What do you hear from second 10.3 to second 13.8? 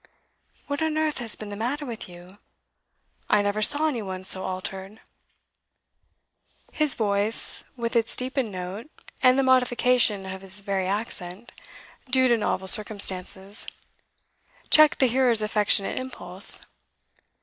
his very accent, due to novel circumstances,